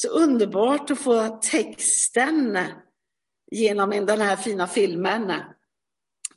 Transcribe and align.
Så 0.00 0.08
underbart 0.08 0.90
att 0.90 0.98
få 0.98 1.38
texten 1.42 2.58
genom 3.50 3.90
den 3.90 4.20
här 4.20 4.36
fina 4.36 4.66
filmen. 4.66 5.32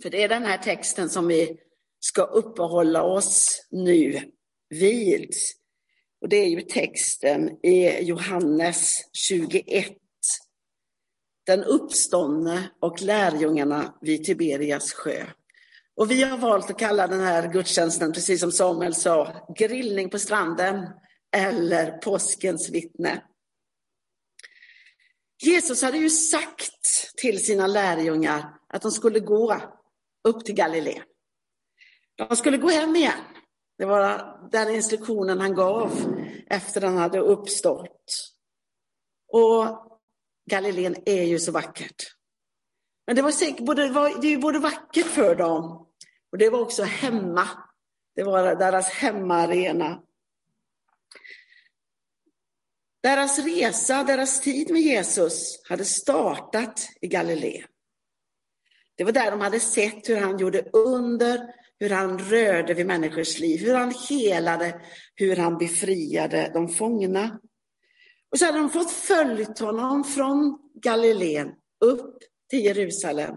För 0.02 0.10
det 0.10 0.24
är 0.24 0.30
den 0.30 0.46
här 0.46 0.58
texten 0.58 1.10
som 1.10 1.28
vi 1.28 1.58
ska 2.00 2.24
uppehålla 2.24 3.04
oss 3.04 3.68
nu 3.72 4.32
vid. 4.70 5.34
Och 6.22 6.30
det 6.30 6.36
är 6.36 6.48
ju 6.48 6.62
texten 6.62 7.66
i 7.66 8.04
Johannes 8.04 9.10
21. 9.14 9.88
Den 11.46 11.64
uppståndne 11.64 12.72
och 12.80 13.02
lärjungarna 13.02 13.94
vid 14.02 14.24
Tiberias 14.24 14.94
sjö. 14.94 15.26
Och 15.96 16.12
vi 16.12 16.24
har 16.24 16.38
valt 16.38 16.70
att 16.70 16.80
kalla 16.80 17.08
den 17.08 17.22
här 17.22 17.54
gudstjänsten, 17.54 18.14
precis 18.14 18.40
som 18.40 18.52
Samuel 18.52 18.96
sa, 18.96 19.48
grillning 19.58 20.10
på 20.10 20.20
stranden 20.20 20.88
eller 21.36 21.92
påskens 21.92 22.70
vittne. 22.70 23.22
Jesus 25.42 25.82
hade 25.82 25.98
ju 25.98 26.10
sagt 26.10 27.16
till 27.18 27.46
sina 27.46 27.68
lärjungar 27.68 28.54
att 28.68 28.82
de 28.82 28.92
skulle 28.92 29.20
gå 29.20 29.62
upp 30.24 30.46
till 30.46 30.56
Galileen. 30.56 31.04
De 32.16 32.36
skulle 32.36 32.58
gå 32.58 32.70
hem 32.70 32.96
igen. 32.96 33.20
Det 33.78 33.86
var 33.86 34.38
den 34.52 34.76
instruktionen 34.76 35.40
han 35.40 35.54
gav 35.54 35.92
efter 36.48 36.82
han 36.82 36.98
hade 36.98 37.20
uppstått. 37.20 38.34
Och 39.28 39.66
Galileen 40.50 40.96
är 41.06 41.24
ju 41.24 41.40
så 41.40 41.52
vackert. 41.52 42.04
Men 43.08 43.16
det 43.16 43.22
var, 43.22 43.32
säkert, 43.32 43.66
både, 43.66 43.88
det 43.88 43.94
var, 43.94 44.22
det 44.22 44.28
är 44.28 44.38
både 44.38 44.60
vackert 44.60 45.06
för 45.06 45.36
dem 45.36 45.88
och 46.32 46.38
det 46.38 46.50
var 46.50 46.60
också 46.60 46.84
hemma. 46.84 47.48
Det 48.16 48.24
var 48.24 48.56
deras 48.56 48.90
hemmaarena. 48.90 50.02
Deras 53.04 53.40
resa, 53.40 54.04
deras 54.04 54.42
tid 54.42 54.72
med 54.72 54.82
Jesus 54.82 55.62
hade 55.70 55.86
startat 55.86 56.90
i 57.02 57.08
Galileen. 57.08 57.68
Det 58.96 59.04
var 59.04 59.12
där 59.12 59.32
de 59.32 59.42
hade 59.42 59.60
sett 59.60 60.10
hur 60.10 60.18
han 60.18 60.38
gjorde 60.38 60.70
under, 60.74 61.54
hur 61.80 61.90
han 61.90 62.20
rörde 62.20 62.74
vid 62.74 62.86
människors 62.86 63.40
liv, 63.40 63.60
hur 63.60 63.74
han 63.74 63.94
helade, 64.10 64.82
hur 65.16 65.36
han 65.36 65.58
befriade 65.58 66.52
de 66.54 66.70
fångna. 66.70 67.40
Och 68.32 68.40
så 68.40 68.46
hade 68.46 68.58
de 68.58 68.70
fått 68.70 68.92
följt 68.92 69.60
honom 69.60 70.04
från 70.04 70.60
Galileen 70.74 71.52
upp 71.86 72.18
till 72.50 72.66
Jerusalem, 72.66 73.36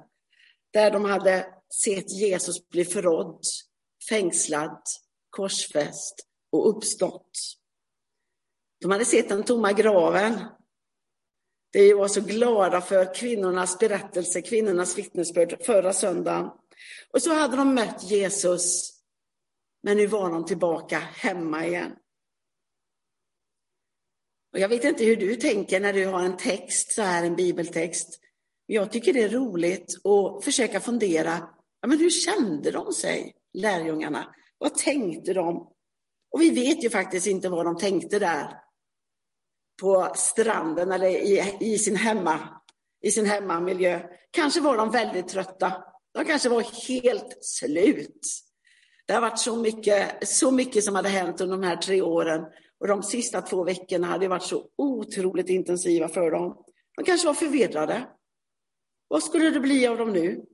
där 0.72 0.90
de 0.90 1.04
hade 1.04 1.46
sett 1.84 2.10
Jesus 2.10 2.68
bli 2.68 2.84
förrådd, 2.84 3.44
fängslad, 4.08 4.82
korsfäst 5.30 6.14
och 6.52 6.76
uppstått. 6.76 7.30
De 8.80 8.90
hade 8.90 9.04
sett 9.04 9.28
den 9.28 9.42
tomma 9.42 9.72
graven. 9.72 10.40
De 11.72 11.94
var 11.94 12.08
så 12.08 12.20
glada 12.20 12.80
för 12.80 13.14
kvinnornas 13.14 13.78
berättelse, 13.78 14.42
kvinnornas 14.42 14.98
vittnesbörd 14.98 15.64
förra 15.64 15.92
söndagen. 15.92 16.50
Och 17.12 17.22
så 17.22 17.34
hade 17.34 17.56
de 17.56 17.74
mött 17.74 18.10
Jesus, 18.10 18.92
men 19.82 19.96
nu 19.96 20.06
var 20.06 20.30
de 20.30 20.44
tillbaka 20.44 20.98
hemma 20.98 21.66
igen. 21.66 21.92
Och 24.52 24.58
jag 24.58 24.68
vet 24.68 24.84
inte 24.84 25.04
hur 25.04 25.16
du 25.16 25.36
tänker 25.36 25.80
när 25.80 25.92
du 25.92 26.06
har 26.06 26.22
en 26.22 26.36
text, 26.36 26.92
så 26.92 27.02
här 27.02 27.24
en 27.24 27.36
bibeltext. 27.36 28.20
Jag 28.66 28.92
tycker 28.92 29.12
det 29.12 29.22
är 29.22 29.28
roligt 29.28 30.06
att 30.06 30.44
försöka 30.44 30.80
fundera, 30.80 31.48
ja, 31.80 31.88
men 31.88 31.98
hur 31.98 32.10
kände 32.10 32.70
de 32.70 32.92
sig, 32.92 33.34
lärjungarna? 33.52 34.34
Vad 34.58 34.74
tänkte 34.74 35.32
de? 35.32 35.72
Och 36.30 36.40
vi 36.40 36.50
vet 36.50 36.84
ju 36.84 36.90
faktiskt 36.90 37.26
inte 37.26 37.48
vad 37.48 37.66
de 37.66 37.78
tänkte 37.78 38.18
där 38.18 38.63
på 39.80 40.12
stranden 40.14 40.92
eller 40.92 41.08
i, 41.08 41.56
i, 41.60 41.78
sin, 41.78 41.96
hemma, 41.96 42.38
i 43.02 43.10
sin 43.10 43.26
hemmamiljö. 43.26 44.00
Kanske 44.30 44.60
var 44.60 44.76
de 44.76 44.90
väldigt 44.90 45.28
trötta. 45.28 45.84
De 46.14 46.24
kanske 46.24 46.48
var 46.48 46.88
helt 46.88 47.38
slut. 47.40 48.20
Det 49.06 49.12
har 49.12 49.20
varit 49.20 49.38
så 49.38 49.56
mycket, 49.56 50.28
så 50.28 50.50
mycket 50.50 50.84
som 50.84 50.94
hade 50.94 51.08
hänt 51.08 51.40
under 51.40 51.56
de 51.56 51.66
här 51.66 51.76
tre 51.76 52.02
åren. 52.02 52.44
Och 52.80 52.88
de 52.88 53.02
sista 53.02 53.42
två 53.42 53.64
veckorna 53.64 54.06
hade 54.06 54.28
varit 54.28 54.42
så 54.42 54.68
otroligt 54.76 55.48
intensiva 55.48 56.08
för 56.08 56.30
dem. 56.30 56.64
De 56.96 57.04
kanske 57.04 57.26
var 57.26 57.34
förvirrade. 57.34 58.08
Vad 59.08 59.22
skulle 59.22 59.50
det 59.50 59.60
bli 59.60 59.86
av 59.86 59.98
dem 59.98 60.12
nu? 60.12 60.44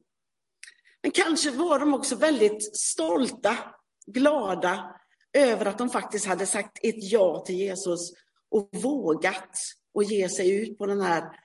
Men 1.03 1.11
kanske 1.13 1.51
var 1.51 1.79
de 1.79 1.95
också 1.95 2.17
väldigt 2.17 2.77
stolta, 2.77 3.57
glada 4.07 4.95
över 5.33 5.67
att 5.67 5.79
de 5.79 5.91
faktiskt 5.91 6.27
hade 6.27 6.47
sagt 6.47 6.79
ett 6.83 7.13
ja 7.13 7.43
till 7.47 7.57
Jesus 7.57 8.13
och 8.51 8.69
vågat 8.73 9.59
att 9.99 10.11
ge 10.11 10.29
sig 10.29 10.51
ut 10.51 10.79
på 10.79 10.87
den 10.87 11.01
här 11.01 11.41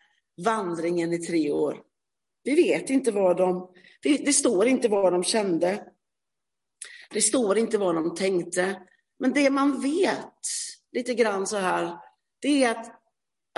vandringen 0.45 1.13
i 1.13 1.17
tre 1.17 1.51
år. 1.51 1.81
Vi 2.43 2.55
vet 2.55 2.89
inte 2.89 3.11
vad 3.11 3.37
de, 3.37 3.73
det, 4.01 4.33
står 4.33 4.67
inte 4.67 4.87
vad 4.87 5.13
de 5.13 5.23
kände. 5.23 5.87
Det 7.11 7.21
står 7.21 7.57
inte 7.57 7.77
vad 7.77 7.95
de 7.95 8.15
tänkte. 8.15 8.81
Men 9.19 9.33
det 9.33 9.49
man 9.49 9.81
vet, 9.81 10.39
lite 10.91 11.13
grann 11.13 11.47
så 11.47 11.57
här, 11.57 11.97
det 12.41 12.63
är 12.63 12.71
att, 12.71 13.01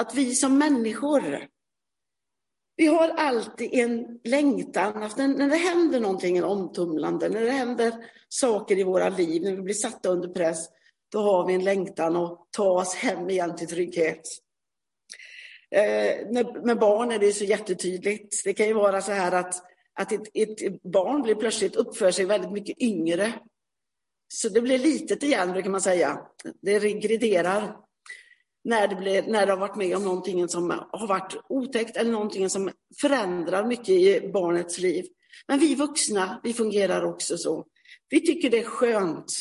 att 0.01 0.15
vi 0.15 0.35
som 0.35 0.57
människor, 0.57 1.47
vi 2.75 2.87
har 2.87 3.09
alltid 3.09 3.73
en 3.73 4.19
längtan, 4.23 5.03
att 5.03 5.17
när, 5.17 5.27
när 5.27 5.49
det 5.49 5.55
händer 5.55 5.99
någonting 5.99 6.43
omtumlande, 6.43 7.29
när 7.29 7.41
det 7.41 7.51
händer 7.51 7.93
saker 8.29 8.79
i 8.79 8.83
våra 8.83 9.09
liv, 9.09 9.43
när 9.43 9.55
vi 9.55 9.61
blir 9.61 9.75
satta 9.75 10.09
under 10.09 10.27
press, 10.27 10.69
då 11.11 11.19
har 11.19 11.47
vi 11.47 11.53
en 11.53 11.63
längtan 11.63 12.15
att 12.15 12.47
ta 12.51 12.69
oss 12.69 12.95
hem 12.95 13.29
igen 13.29 13.55
till 13.55 13.67
trygghet. 13.67 14.21
Eh, 15.71 16.27
med 16.63 16.79
barn 16.79 17.11
är 17.11 17.19
det 17.19 17.33
så 17.33 17.43
jättetydligt. 17.43 18.43
Det 18.43 18.53
kan 18.53 18.67
ju 18.67 18.73
vara 18.73 19.01
så 19.01 19.11
här 19.11 19.31
att, 19.31 19.55
att 19.93 20.11
ett, 20.11 20.27
ett 20.33 20.83
barn 20.83 21.21
blir 21.21 21.35
plötsligt 21.35 21.75
uppför 21.75 22.11
sig 22.11 22.25
väldigt 22.25 22.51
mycket 22.51 22.81
yngre. 22.81 23.33
Så 24.27 24.49
det 24.49 24.61
blir 24.61 24.77
litet 24.77 25.23
igen, 25.23 25.51
brukar 25.51 25.69
man 25.69 25.81
säga. 25.81 26.19
Det 26.61 26.79
regrederar 26.79 27.77
när 28.63 28.87
det, 28.87 28.95
blir, 28.95 29.23
när 29.23 29.45
det 29.45 29.51
har 29.51 29.59
varit 29.59 29.75
med 29.75 29.97
om 29.97 30.03
någonting 30.03 30.47
som 30.47 30.69
har 30.91 31.07
varit 31.07 31.35
otäckt 31.49 31.97
eller 31.97 32.11
någonting 32.11 32.49
som 32.49 32.71
förändrar 33.01 33.65
mycket 33.65 33.89
i 33.89 34.29
barnets 34.33 34.79
liv. 34.79 35.05
Men 35.47 35.59
vi 35.59 35.75
vuxna, 35.75 36.41
vi 36.43 36.53
fungerar 36.53 37.03
också 37.03 37.37
så. 37.37 37.65
Vi 38.09 38.25
tycker 38.25 38.49
det 38.49 38.59
är 38.59 38.63
skönt 38.63 39.33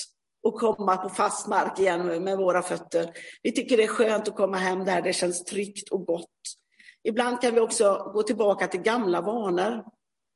och 0.46 0.54
komma 0.54 0.96
på 0.96 1.08
fast 1.08 1.46
mark 1.46 1.78
igen 1.78 2.24
med 2.24 2.38
våra 2.38 2.62
fötter. 2.62 3.10
Vi 3.42 3.52
tycker 3.52 3.76
det 3.76 3.82
är 3.82 3.88
skönt 3.88 4.28
att 4.28 4.36
komma 4.36 4.56
hem 4.56 4.84
där 4.84 5.02
det 5.02 5.12
känns 5.12 5.44
tryggt 5.44 5.88
och 5.88 6.06
gott. 6.06 6.30
Ibland 7.04 7.40
kan 7.40 7.54
vi 7.54 7.60
också 7.60 8.10
gå 8.14 8.22
tillbaka 8.22 8.66
till 8.66 8.80
gamla 8.80 9.20
vanor. 9.20 9.70
Det 9.70 9.84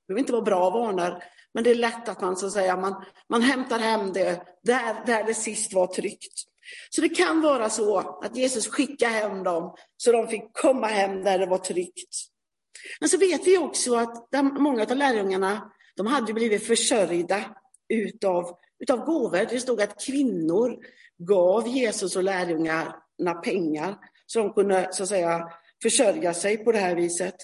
behöver 0.09 0.21
inte 0.21 0.33
vara 0.33 0.43
bra 0.43 0.71
vanor, 0.71 1.23
men 1.55 1.65
det 1.65 1.71
är 1.71 1.75
lätt 1.75 2.09
att 2.09 2.21
man 2.21 2.37
så 2.37 2.47
att 2.47 2.53
säga, 2.53 2.77
man, 2.77 3.05
man 3.29 3.43
hämtar 3.43 3.79
hem 3.79 4.13
det 4.13 4.43
där, 4.63 5.07
där 5.07 5.25
det 5.25 5.35
sist 5.35 5.73
var 5.73 5.87
tryggt. 5.87 6.43
Så 6.91 7.01
det 7.01 7.09
kan 7.09 7.41
vara 7.41 7.71
så 7.71 7.99
att 7.99 8.37
Jesus 8.37 8.69
skickade 8.69 9.13
hem 9.13 9.43
dem 9.43 9.75
så 9.97 10.13
de 10.13 10.29
fick 10.29 10.45
komma 10.53 10.87
hem 10.87 11.25
där 11.25 11.39
det 11.39 11.47
var 11.47 11.59
tryggt. 11.59 12.17
Men 13.01 13.09
så 13.09 13.19
vet 13.19 13.47
vi 13.47 13.59
också 13.59 13.95
att 13.95 14.33
många 14.59 14.83
av 14.83 14.97
lärjungarna, 14.97 15.73
de 15.97 16.07
hade 16.07 16.33
blivit 16.33 16.67
försörjda 16.67 17.45
utav 17.89 18.57
utav 18.81 19.05
gåvor. 19.05 19.47
Det 19.51 19.61
stod 19.61 19.83
att 19.83 20.05
kvinnor 20.07 20.79
gav 21.19 21.69
Jesus 21.69 22.17
och 22.17 22.23
lärjungarna 22.23 23.35
pengar 23.45 23.99
så 24.27 24.39
de 24.39 24.53
kunde 24.53 24.89
så 24.93 25.03
att 25.03 25.09
säga 25.09 25.49
försörja 25.83 26.35
sig 26.35 26.57
på 26.57 26.73
det 26.73 26.79
här 26.79 26.95
viset. 26.95 27.35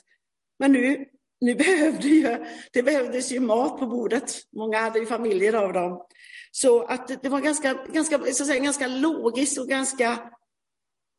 Men 0.58 0.72
nu, 0.72 1.04
nu 1.40 1.54
behövde 1.54 2.08
ju, 2.08 2.46
det 2.72 2.82
behövdes 2.82 3.32
ju 3.32 3.40
mat 3.40 3.78
på 3.78 3.86
bordet. 3.86 4.32
Många 4.56 4.80
hade 4.80 4.98
ju 4.98 5.06
familjer 5.06 5.52
av 5.52 5.72
dem. 5.72 6.06
Så 6.50 6.84
att 6.84 7.22
det 7.22 7.28
var 7.28 7.40
ganska, 7.40 7.74
ganska, 7.92 8.18
så 8.18 8.28
att 8.28 8.48
säga, 8.48 8.64
ganska 8.64 8.86
logiskt 8.86 9.58
och 9.58 9.68
ganska 9.68 10.30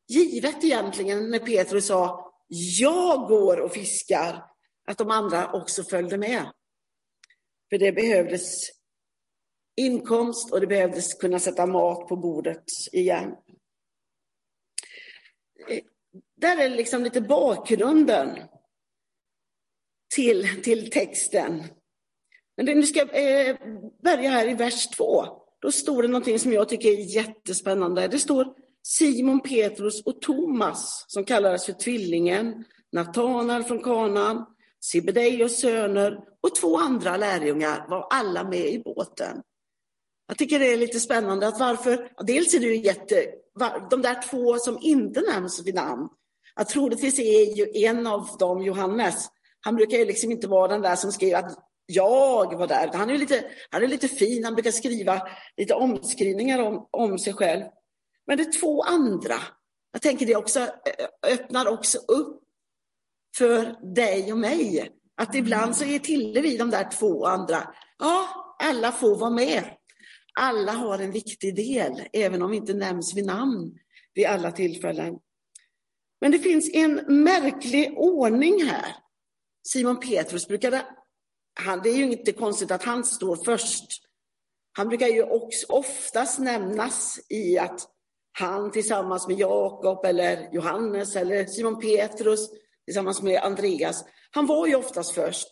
givet 0.07 0.63
egentligen 0.63 1.29
när 1.29 1.39
Petrus 1.39 1.87
sa 1.87 2.33
jag 2.79 3.27
går 3.27 3.59
och 3.59 3.71
fiskar, 3.71 4.43
att 4.87 4.97
de 4.97 5.11
andra 5.11 5.51
också 5.51 5.83
följde 5.83 6.17
med. 6.17 6.51
För 7.69 7.77
det 7.77 7.91
behövdes 7.91 8.69
inkomst 9.77 10.51
och 10.51 10.61
det 10.61 10.67
behövdes 10.67 11.13
kunna 11.13 11.39
sätta 11.39 11.65
mat 11.65 12.07
på 12.07 12.15
bordet 12.15 12.63
igen. 12.91 13.35
Där 16.35 16.57
är 16.57 16.69
liksom 16.69 17.03
lite 17.03 17.21
bakgrunden 17.21 18.39
till, 20.15 20.63
till 20.63 20.91
texten. 20.91 21.63
Men 22.57 22.65
nu 22.65 22.83
ska 22.83 22.99
jag 22.99 23.49
eh, 23.49 23.55
börja 24.03 24.29
här 24.29 24.49
i 24.49 24.53
vers 24.53 24.87
två. 24.87 25.25
Då 25.61 25.71
står 25.71 26.01
det 26.01 26.07
någonting 26.07 26.39
som 26.39 26.53
jag 26.53 26.69
tycker 26.69 26.89
är 26.89 27.15
jättespännande. 27.15 28.07
Det 28.07 28.19
står 28.19 28.53
Simon 28.83 29.39
Petrus 29.39 30.03
och 30.05 30.21
Thomas 30.21 31.05
som 31.07 31.25
kallades 31.25 31.65
för 31.65 31.73
Tvillingen, 31.73 32.65
Natanael 32.91 33.63
från 33.63 33.83
Kanan, 33.83 34.45
Sibedeus 34.79 35.59
söner 35.59 36.19
och 36.41 36.55
två 36.55 36.77
andra 36.77 37.17
lärjungar 37.17 37.85
var 37.89 38.07
alla 38.09 38.43
med 38.43 38.65
i 38.65 38.79
båten. 38.79 39.41
Jag 40.27 40.37
tycker 40.37 40.59
det 40.59 40.73
är 40.73 40.77
lite 40.77 40.99
spännande 40.99 41.47
att 41.47 41.59
varför, 41.59 42.11
dels 42.23 42.53
är 42.53 42.59
det 42.59 42.65
ju 42.65 42.77
jätte, 42.77 43.25
de 43.89 44.01
där 44.01 44.21
två 44.29 44.57
som 44.57 44.77
inte 44.81 45.21
nämns 45.21 45.65
vid 45.65 45.75
namn. 45.75 46.09
Att 46.55 46.69
troligtvis 46.69 47.19
är 47.19 47.55
ju 47.57 47.85
en 47.85 48.07
av 48.07 48.37
dem 48.39 48.61
Johannes. 48.61 49.27
Han 49.61 49.75
brukar 49.75 49.97
ju 49.97 50.05
liksom 50.05 50.31
inte 50.31 50.47
vara 50.47 50.67
den 50.67 50.81
där 50.81 50.95
som 50.95 51.11
skriver 51.11 51.39
att 51.39 51.57
jag 51.85 52.57
var 52.57 52.67
där. 52.67 52.91
Han 52.93 53.09
är 53.09 53.17
lite, 53.17 53.43
han 53.69 53.83
är 53.83 53.87
lite 53.87 54.07
fin, 54.07 54.43
han 54.43 54.53
brukar 54.53 54.71
skriva 54.71 55.21
lite 55.57 55.73
omskrivningar 55.73 56.59
om, 56.59 56.87
om 56.91 57.19
sig 57.19 57.33
själv. 57.33 57.63
Men 58.27 58.37
det 58.37 58.43
är 58.43 58.59
två 58.59 58.83
andra. 58.83 59.35
Jag 59.91 60.01
tänker 60.01 60.25
det 60.25 60.35
också 60.35 60.67
öppnar 61.27 61.67
också 61.67 61.97
upp 61.97 62.43
för 63.37 63.93
dig 63.95 64.31
och 64.31 64.37
mig. 64.37 64.89
Att 65.21 65.35
ibland 65.35 65.75
så 65.75 65.85
är 65.85 65.99
till 65.99 66.39
vi 66.41 66.57
de 66.57 66.69
där 66.69 66.89
två 66.91 67.25
andra. 67.25 67.73
Ja, 67.99 68.27
alla 68.63 68.91
får 68.91 69.15
vara 69.15 69.29
med. 69.29 69.63
Alla 70.39 70.71
har 70.71 70.99
en 70.99 71.11
viktig 71.11 71.55
del, 71.55 72.03
även 72.13 72.41
om 72.41 72.51
vi 72.51 72.57
inte 72.57 72.73
nämns 72.73 73.15
vid 73.15 73.25
namn 73.25 73.79
vid 74.13 74.25
alla 74.25 74.51
tillfällen. 74.51 75.19
Men 76.21 76.31
det 76.31 76.39
finns 76.39 76.69
en 76.73 76.93
märklig 77.23 77.93
ordning 77.97 78.65
här. 78.65 78.95
Simon 79.67 79.99
Petrus 79.99 80.47
brukade, 80.47 80.85
han, 81.59 81.81
det 81.83 81.89
är 81.89 81.97
ju 81.97 82.11
inte 82.11 82.31
konstigt 82.31 82.71
att 82.71 82.83
han 82.83 83.05
står 83.05 83.35
först. 83.35 83.85
Han 84.71 84.87
brukar 84.89 85.07
ju 85.07 85.23
också 85.23 85.65
oftast 85.69 86.39
nämnas 86.39 87.19
i 87.29 87.57
att 87.57 87.81
han 88.31 88.71
tillsammans 88.71 89.27
med 89.27 89.39
Jakob 89.39 90.05
eller 90.05 90.53
Johannes 90.53 91.15
eller 91.15 91.45
Simon 91.45 91.79
Petrus 91.79 92.49
tillsammans 92.85 93.21
med 93.21 93.43
Andreas, 93.43 94.05
han 94.31 94.45
var 94.45 94.67
ju 94.67 94.75
oftast 94.75 95.11
först. 95.11 95.47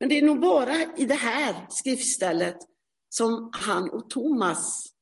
Men 0.00 0.08
det 0.08 0.18
är 0.18 0.22
nog 0.22 0.40
bara 0.40 0.74
i 0.96 1.04
det 1.04 1.14
här 1.14 1.66
skriftstället 1.70 2.56
som 3.16 3.50
han 3.52 3.90
och 3.90 4.10
Thomas 4.10 4.94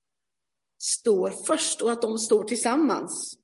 står 0.79 1.31
först 1.31 1.82
och 1.82 1.93
att 1.93 2.03
de 2.03 2.19
står 2.19 2.44
tillsammans. 2.44 3.38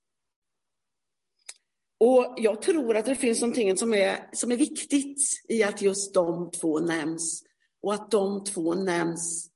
Och 2.01 2.35
jag 2.37 2.63
tror 2.63 2.97
att 2.97 3.05
det 3.05 3.17
finns 3.17 3.41
någonting 3.41 3.77
som 3.77 3.95
är, 3.95 4.31
som 4.33 4.53
är 4.53 4.57
viktigt 4.57 5.19
i 5.49 5.63
att 5.63 5.83
just 5.83 6.15
de 6.15 6.51
två 6.51 6.81
nämns 6.81 7.45
och 7.83 7.95
att 7.95 8.11
de 8.11 8.45
två 8.45 8.75
nämns 8.75 9.51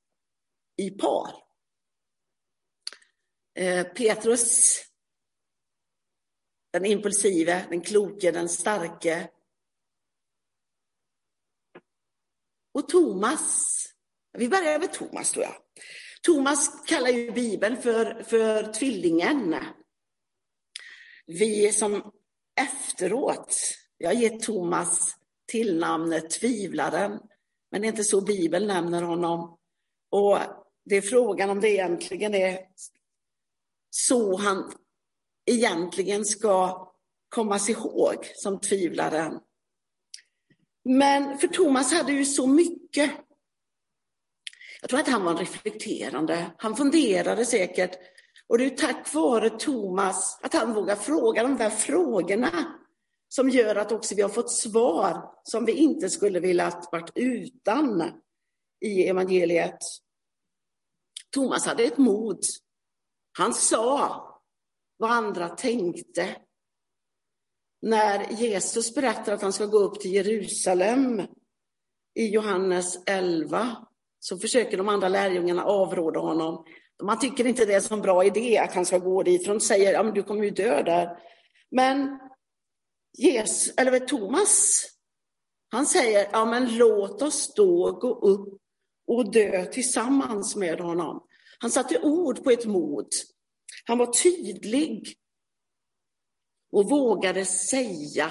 i 0.77 0.89
par. 0.89 1.43
Eh, 3.55 3.83
Petrus, 3.83 4.79
den 6.71 6.85
impulsive, 6.85 7.65
den 7.69 7.81
kloke, 7.81 8.31
den 8.31 8.49
starke. 8.49 9.29
Och 12.73 12.87
Thomas, 12.87 13.92
vi 14.33 14.49
börjar 14.49 14.79
med 14.79 14.93
Thomas 14.93 15.31
tror 15.31 15.45
jag. 15.45 15.55
Thomas 16.21 16.83
kallar 16.85 17.09
ju 17.09 17.31
Bibeln 17.31 17.81
för, 17.81 18.23
för 18.23 18.73
tvillingen. 18.73 19.55
Vi 21.25 21.71
som 21.71 22.11
efteråt, 22.61 23.57
jag 23.97 24.13
ger 24.13 24.39
Thomas 24.39 25.15
tillnamnet 25.47 26.29
tvivlaren, 26.29 27.19
men 27.71 27.81
det 27.81 27.87
är 27.87 27.89
inte 27.89 28.03
så 28.03 28.21
Bibeln 28.21 28.67
nämner 28.67 29.01
honom. 29.01 29.57
Och 30.11 30.37
det 30.85 30.95
är 30.95 31.01
frågan 31.01 31.49
om 31.49 31.61
det 31.61 31.69
egentligen 31.69 32.35
är 32.35 32.59
så 33.89 34.37
han 34.37 34.71
egentligen 35.45 36.25
ska 36.25 36.87
kommas 37.29 37.69
ihåg 37.69 38.31
som 38.35 38.59
tvivlaren. 38.59 39.39
Men 40.85 41.37
för 41.37 41.47
Thomas 41.47 41.93
hade 41.93 42.11
ju 42.11 42.25
så 42.25 42.47
mycket 42.47 43.11
jag 44.83 44.89
tror 44.89 44.99
att 44.99 45.07
han 45.07 45.23
var 45.23 45.35
reflekterande. 45.35 46.51
Han 46.57 46.75
funderade 46.75 47.45
säkert. 47.45 47.91
Och 48.47 48.57
det 48.57 48.65
är 48.65 48.69
tack 48.69 49.13
vare 49.13 49.49
Thomas 49.49 50.39
att 50.41 50.53
han 50.53 50.73
vågar 50.73 50.95
fråga 50.95 51.43
de 51.43 51.57
där 51.57 51.69
frågorna 51.69 52.79
som 53.27 53.49
gör 53.49 53.75
att 53.75 53.91
också 53.91 54.15
vi 54.15 54.21
har 54.21 54.29
fått 54.29 54.51
svar 54.51 55.31
som 55.43 55.65
vi 55.65 55.71
inte 55.71 56.09
skulle 56.09 56.39
vilja 56.39 56.81
varit 56.91 57.11
utan 57.15 58.11
i 58.85 59.07
evangeliet. 59.07 59.77
Thomas 61.31 61.65
hade 61.65 61.83
ett 61.83 61.97
mod. 61.97 62.39
Han 63.37 63.53
sa 63.53 64.23
vad 64.97 65.11
andra 65.11 65.49
tänkte. 65.49 66.35
När 67.81 68.31
Jesus 68.31 68.95
berättar 68.95 69.33
att 69.33 69.41
han 69.41 69.53
ska 69.53 69.65
gå 69.65 69.77
upp 69.77 69.99
till 69.99 70.13
Jerusalem 70.13 71.21
i 72.15 72.27
Johannes 72.27 72.97
11 73.05 73.87
så 74.23 74.37
försöker 74.37 74.77
de 74.77 74.89
andra 74.89 75.09
lärjungarna 75.09 75.63
avråda 75.63 76.19
honom. 76.19 76.65
Man 77.03 77.19
tycker 77.19 77.47
inte 77.47 77.65
det 77.65 77.71
är 77.71 77.77
en 77.77 77.81
så 77.81 77.97
bra 77.97 78.23
idé 78.23 78.57
att 78.57 78.73
han 78.73 78.85
ska 78.85 78.97
gå 78.97 79.23
dit, 79.23 79.45
för 79.45 79.53
de 79.53 79.59
säger 79.59 79.99
att 79.99 80.15
du 80.15 80.23
kommer 80.23 80.43
ju 80.43 80.49
dö 80.49 80.83
där. 80.83 81.17
Men 81.71 82.19
Jesus, 83.17 83.73
eller 83.77 83.99
Thomas, 83.99 84.85
han 85.71 85.85
säger, 85.85 86.29
ja 86.31 86.45
men 86.45 86.77
låt 86.77 87.21
oss 87.21 87.53
då 87.53 87.91
gå 87.91 88.19
upp 88.19 88.61
och 89.07 89.31
dö 89.31 89.65
tillsammans 89.65 90.55
med 90.55 90.79
honom. 90.79 91.23
Han 91.59 91.71
satte 91.71 91.99
ord 91.99 92.43
på 92.43 92.51
ett 92.51 92.65
mod. 92.65 93.07
Han 93.85 93.97
var 93.97 94.13
tydlig 94.23 95.13
och 96.71 96.89
vågade 96.89 97.45
säga 97.45 98.29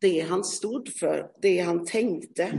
det 0.00 0.20
han 0.20 0.44
stod 0.44 0.92
för, 0.92 1.30
det 1.42 1.60
han 1.60 1.86
tänkte. 1.86 2.52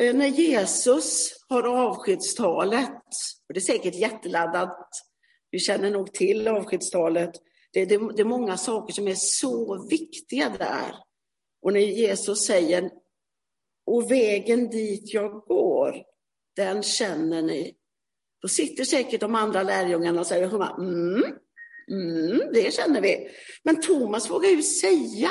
Eh, 0.00 0.14
när 0.14 0.26
Jesus 0.26 1.36
har 1.48 1.62
avskedstalet, 1.62 3.02
och 3.48 3.54
det 3.54 3.58
är 3.58 3.60
säkert 3.60 3.94
jätteladdat, 3.94 4.88
vi 5.50 5.58
känner 5.58 5.90
nog 5.90 6.14
till 6.14 6.48
avskedstalet, 6.48 7.30
det, 7.72 7.84
det, 7.84 8.12
det 8.16 8.22
är 8.22 8.24
många 8.24 8.56
saker 8.56 8.94
som 8.94 9.08
är 9.08 9.14
så 9.14 9.86
viktiga 9.88 10.48
där. 10.58 10.94
Och 11.62 11.72
när 11.72 11.80
Jesus 11.80 12.46
säger, 12.46 12.90
och 13.86 14.10
vägen 14.10 14.70
dit 14.70 15.14
jag 15.14 15.32
går, 15.32 16.04
den 16.56 16.82
känner 16.82 17.42
ni. 17.42 17.76
Då 18.42 18.48
sitter 18.48 18.84
säkert 18.84 19.20
de 19.20 19.34
andra 19.34 19.62
lärjungarna 19.62 20.20
och 20.20 20.26
säger, 20.26 20.46
mm, 20.78 21.24
mm, 21.90 22.40
det 22.52 22.74
känner 22.74 23.00
vi. 23.00 23.28
Men 23.62 23.80
Thomas 23.80 24.30
vågar 24.30 24.50
ju 24.50 24.62
säga, 24.62 25.30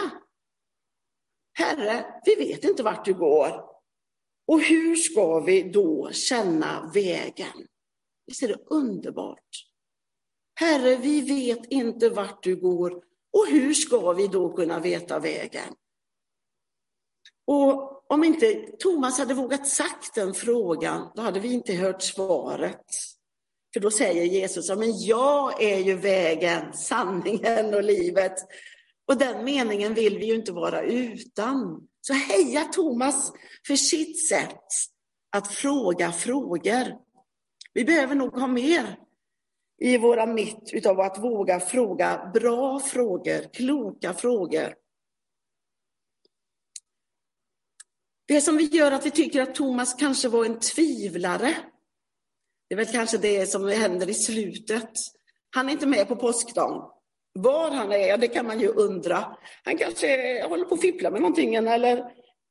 Herre, 1.54 2.06
vi 2.26 2.36
vet 2.36 2.64
inte 2.64 2.84
vart 2.84 3.06
du 3.06 3.14
går. 3.14 3.73
Och 4.48 4.62
hur 4.62 4.96
ska 4.96 5.40
vi 5.40 5.64
då 5.64 6.12
känna 6.12 6.92
vägen? 6.94 7.68
Visst 8.28 8.44
är 8.44 8.48
det 8.48 8.60
underbart? 8.70 9.68
Herre, 10.56 10.96
vi 10.96 11.22
vet 11.22 11.66
inte 11.66 12.10
vart 12.10 12.44
du 12.44 12.56
går 12.56 12.92
och 13.34 13.48
hur 13.50 13.74
ska 13.74 14.14
vi 14.14 14.28
då 14.28 14.54
kunna 14.54 14.80
veta 14.80 15.20
vägen? 15.20 15.74
Och 17.48 18.04
om 18.12 18.24
inte 18.24 18.54
Thomas 18.80 19.18
hade 19.18 19.34
vågat 19.34 19.68
sagt 19.68 20.16
den 20.16 20.34
frågan, 20.34 21.12
då 21.16 21.22
hade 21.22 21.40
vi 21.40 21.54
inte 21.54 21.74
hört 21.74 22.02
svaret. 22.02 22.86
För 23.74 23.80
då 23.80 23.92
säger 23.92 24.24
Jesus, 24.24 24.70
men 24.70 25.00
jag 25.00 25.64
är 25.64 25.80
ju 25.80 25.96
vägen, 25.96 26.74
sanningen 26.74 27.74
och 27.74 27.84
livet. 27.84 28.36
Och 29.08 29.18
den 29.18 29.46
meningen 29.46 29.94
vill 29.94 30.18
vi 30.18 30.26
ju 30.26 30.36
inte 30.36 30.52
vara 30.52 30.82
utan. 30.82 31.88
Så 32.06 32.14
heja 32.14 32.64
Thomas 32.64 33.34
för 33.68 33.76
sitt 33.76 34.28
sätt 34.28 34.64
att 35.32 35.54
fråga 35.54 36.12
frågor. 36.12 36.98
Vi 37.74 37.86
behöver 37.86 38.16
nog 38.16 38.40
ha 38.40 38.48
mer 38.48 39.00
i 39.82 39.98
våra 39.98 40.26
mitt 40.26 40.74
utav 40.74 41.00
att 41.00 41.20
våga 41.20 41.60
fråga 41.60 42.32
bra 42.34 42.80
frågor, 42.80 43.54
kloka 43.54 44.14
frågor. 44.14 44.76
Det 48.28 48.42
som 48.42 48.58
vi 48.58 48.66
gör 48.66 48.92
att 48.92 49.06
vi 49.06 49.12
tycker 49.12 49.42
att 49.42 49.56
Thomas 49.56 49.94
kanske 49.94 50.30
var 50.30 50.46
en 50.46 50.60
tvivlare, 50.60 51.56
det 52.70 52.76
är 52.76 52.78
väl 52.78 52.92
kanske 52.92 53.18
det 53.18 53.48
som 53.48 53.68
händer 53.68 54.10
i 54.10 54.14
slutet. 54.14 54.92
Han 55.50 55.70
är 55.70 55.74
inte 55.74 55.88
med 55.88 56.08
på 56.08 56.16
påskdagen. 56.16 56.93
Var 57.40 57.72
han 57.72 57.92
är, 57.92 58.18
det 58.18 58.28
kan 58.28 58.48
man 58.48 58.60
ju 58.60 58.68
undra. 58.68 59.38
Han 59.64 59.78
kanske 59.78 60.44
håller 60.48 60.66
på 60.66 60.76
att 60.76 60.82
fippla 60.82 61.12
med 61.12 61.22
någonting 61.22 61.56
eller 61.56 61.98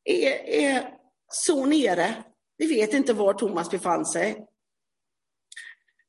är, 0.05 0.49
är 0.49 0.89
så 1.29 1.67
nere. 1.67 2.15
Vi 2.57 2.67
vet 2.67 2.95
inte 2.95 3.13
var 3.13 3.35
Thomas 3.35 3.71
befann 3.71 4.07
sig. 4.07 4.47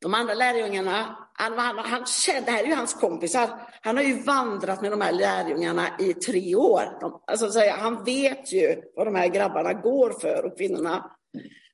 De 0.02 0.14
andra 0.14 0.34
lärjungarna, 0.34 1.18
han, 1.34 1.58
han, 1.58 1.78
han, 1.78 2.06
det 2.46 2.52
här 2.52 2.64
är 2.64 2.68
ju 2.68 2.76
hans 2.76 2.94
kompisar, 2.94 3.50
han 3.82 3.98
har 3.98 4.04
ju 4.04 4.24
vandrat 4.24 4.82
med 4.82 4.92
de 4.92 5.02
här 5.02 5.12
lärjungarna 5.12 5.88
i 6.00 6.14
tre 6.14 6.56
år. 6.56 6.98
De, 7.02 7.24
alltså, 7.28 7.60
han 7.70 8.04
vet 8.04 8.54
ju 8.54 8.82
vad 8.96 9.08
de 9.08 9.16
här 9.16 9.28
grabbarna 9.28 9.74
går 9.74 10.20
för 10.20 10.46
och 10.46 10.58
kvinnorna. 10.58 11.12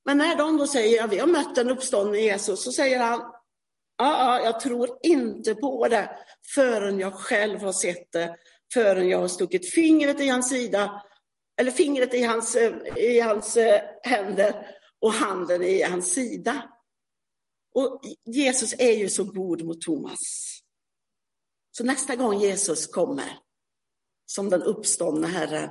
Men 0.05 0.17
när 0.17 0.35
de 0.35 0.57
då 0.57 0.67
säger 0.67 1.03
att 1.03 1.13
vi 1.13 1.19
har 1.19 1.27
mött 1.27 1.55
den 1.55 1.69
uppståndne 1.69 2.17
Jesus, 2.17 2.63
så 2.63 2.71
säger 2.71 2.99
han, 2.99 3.21
ah, 3.99 4.39
jag 4.39 4.59
tror 4.59 4.97
inte 5.03 5.55
på 5.55 5.87
det 5.87 6.09
förrän 6.55 6.99
jag 6.99 7.13
själv 7.13 7.59
har 7.59 7.73
sett 7.73 8.11
det, 8.11 8.35
förrän 8.73 9.09
jag 9.09 9.19
har 9.19 9.27
stuckit 9.27 9.73
fingret 9.73 10.19
i 10.19 10.27
hans 10.27 10.49
sida, 10.49 11.03
eller 11.59 11.71
fingret 11.71 12.13
i 12.13 12.23
hans, 12.23 12.57
i 12.95 13.19
hans 13.19 13.57
eh, 13.57 13.81
händer 14.03 14.67
och 15.01 15.13
handen 15.13 15.63
i 15.63 15.81
hans 15.81 16.13
sida. 16.13 16.69
Och 17.75 18.01
Jesus 18.25 18.73
är 18.79 18.91
ju 18.91 19.09
så 19.09 19.23
god 19.23 19.65
mot 19.65 19.81
Thomas. 19.81 20.19
Så 21.71 21.83
nästa 21.83 22.15
gång 22.15 22.39
Jesus 22.39 22.87
kommer, 22.87 23.37
som 24.25 24.49
den 24.49 24.63
uppståndne 24.63 25.27
Herren, 25.27 25.69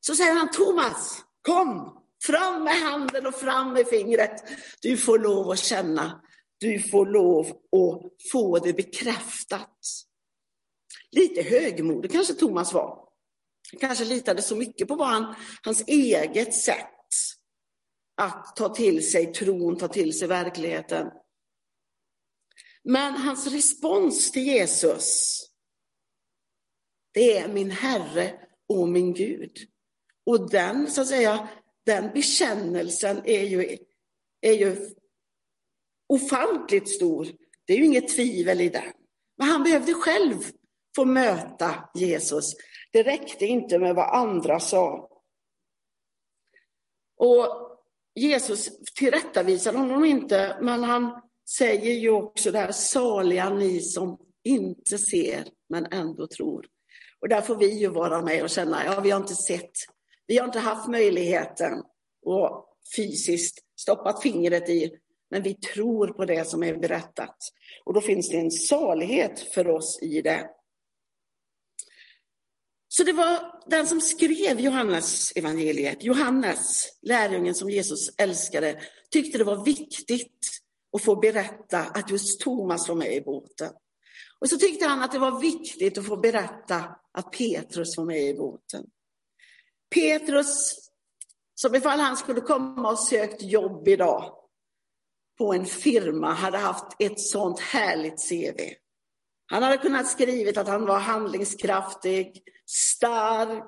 så 0.00 0.14
säger 0.14 0.34
han 0.34 0.50
Thomas, 0.50 1.24
kom, 1.42 2.02
fram 2.22 2.64
med 2.64 2.74
handen 2.74 3.26
och 3.26 3.34
fram 3.34 3.72
med 3.72 3.88
fingret. 3.88 4.44
Du 4.82 4.96
får 4.96 5.18
lov 5.18 5.50
att 5.50 5.58
känna, 5.58 6.20
du 6.64 6.80
får 6.80 7.06
lov 7.06 7.46
att 7.50 8.30
få 8.32 8.58
det 8.58 8.72
bekräftat. 8.72 9.78
Lite 11.10 11.42
högmodig 11.42 12.12
kanske 12.12 12.34
Thomas 12.34 12.72
var. 12.72 13.08
Han 13.72 13.80
kanske 13.80 14.04
litade 14.04 14.42
så 14.42 14.56
mycket 14.56 14.88
på 14.88 14.96
vad 14.96 15.08
han, 15.08 15.34
hans 15.62 15.84
eget 15.86 16.54
sätt 16.54 16.90
att 18.16 18.56
ta 18.56 18.74
till 18.74 19.10
sig 19.10 19.32
tron, 19.32 19.78
ta 19.78 19.88
till 19.88 20.18
sig 20.18 20.28
verkligheten. 20.28 21.10
Men 22.84 23.14
hans 23.14 23.46
respons 23.46 24.30
till 24.30 24.46
Jesus, 24.46 25.40
det 27.12 27.38
är 27.38 27.48
min 27.48 27.70
Herre 27.70 28.40
och 28.68 28.88
min 28.88 29.14
Gud. 29.14 29.58
Och 30.26 30.50
den, 30.50 30.90
så 30.90 31.00
att 31.00 31.08
säga, 31.08 31.48
den 31.86 32.12
bekännelsen 32.12 33.22
är 33.24 33.44
ju, 33.44 33.78
är 34.40 34.52
ju 34.52 34.94
ofantligt 36.08 36.88
stor. 36.88 37.26
Det 37.66 37.72
är 37.72 37.76
ju 37.76 37.84
inget 37.84 38.08
tvivel 38.08 38.60
i 38.60 38.68
det. 38.68 38.92
Men 39.38 39.48
han 39.48 39.62
behövde 39.62 39.94
själv 39.94 40.36
få 40.96 41.04
möta 41.04 41.88
Jesus. 41.94 42.54
Det 42.92 43.02
räckte 43.02 43.46
inte 43.46 43.78
med 43.78 43.94
vad 43.94 44.14
andra 44.14 44.60
sa. 44.60 45.08
Och 47.16 47.46
Jesus 48.14 48.70
tillrättavisar 48.98 49.74
honom 49.74 50.04
inte, 50.04 50.58
men 50.60 50.84
han 50.84 51.22
säger 51.58 51.92
ju 51.92 52.10
också 52.10 52.50
det 52.50 52.58
här, 52.58 52.72
saliga 52.72 53.50
ni 53.50 53.80
som 53.80 54.18
inte 54.44 54.98
ser 54.98 55.44
men 55.68 55.86
ändå 55.86 56.26
tror. 56.26 56.66
Och 57.20 57.28
där 57.28 57.40
får 57.40 57.56
vi 57.56 57.78
ju 57.78 57.88
vara 57.88 58.22
med 58.22 58.42
och 58.42 58.50
känna, 58.50 58.84
ja 58.84 59.00
vi 59.00 59.10
har 59.10 59.20
inte 59.20 59.34
sett, 59.34 59.70
vi 60.26 60.38
har 60.38 60.44
inte 60.46 60.58
haft 60.58 60.88
möjligheten 60.88 61.82
och 62.26 62.66
fysiskt 62.96 63.58
stoppat 63.80 64.22
fingret 64.22 64.68
i, 64.68 64.98
men 65.30 65.42
vi 65.42 65.54
tror 65.54 66.08
på 66.08 66.24
det 66.24 66.48
som 66.48 66.62
är 66.62 66.76
berättat. 66.76 67.36
Och 67.84 67.94
då 67.94 68.00
finns 68.00 68.30
det 68.30 68.36
en 68.36 68.50
salighet 68.50 69.40
för 69.54 69.68
oss 69.68 69.98
i 70.02 70.22
det. 70.22 70.50
Så 72.88 73.04
det 73.04 73.12
var 73.12 73.62
den 73.66 73.86
som 73.86 74.00
skrev 74.00 74.60
Johannes 74.60 75.32
evangeliet, 75.36 76.04
Johannes, 76.04 76.98
lärjungen 77.02 77.54
som 77.54 77.70
Jesus 77.70 78.08
älskade, 78.18 78.80
tyckte 79.10 79.38
det 79.38 79.44
var 79.44 79.64
viktigt 79.64 80.40
att 80.92 81.02
få 81.02 81.16
berätta 81.16 81.78
att 81.78 82.10
just 82.10 82.40
Thomas 82.40 82.88
var 82.88 82.96
med 82.96 83.14
i 83.14 83.20
båten. 83.20 83.72
Och 84.38 84.50
så 84.50 84.58
tyckte 84.58 84.86
han 84.86 85.02
att 85.02 85.12
det 85.12 85.18
var 85.18 85.40
viktigt 85.40 85.98
att 85.98 86.06
få 86.06 86.16
berätta 86.16 86.84
att 87.12 87.32
Petrus 87.32 87.96
var 87.96 88.04
med 88.04 88.22
i 88.22 88.34
båten. 88.34 88.86
Petrus, 89.94 90.74
som 91.54 91.74
ifall 91.74 92.00
han 92.00 92.16
skulle 92.16 92.40
komma 92.40 92.90
och 92.90 92.98
sökt 92.98 93.42
jobb 93.42 93.88
idag 93.88 94.43
på 95.38 95.52
en 95.52 95.66
firma, 95.66 96.32
hade 96.32 96.58
haft 96.58 96.96
ett 96.98 97.20
sånt 97.20 97.60
härligt 97.60 98.28
CV. 98.28 98.60
Han 99.46 99.62
hade 99.62 99.76
kunnat 99.76 100.08
skrivit 100.08 100.56
att 100.56 100.68
han 100.68 100.86
var 100.86 100.98
handlingskraftig, 100.98 102.42
stark, 102.66 103.64